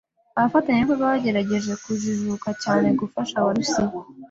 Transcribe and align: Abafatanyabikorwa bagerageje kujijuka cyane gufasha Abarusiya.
Abafatanyabikorwa 0.37 1.11
bagerageje 1.11 1.71
kujijuka 1.83 2.49
cyane 2.63 2.87
gufasha 2.99 3.33
Abarusiya. 3.37 3.93